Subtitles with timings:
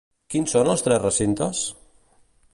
[0.35, 1.63] Quins són els tres recintes?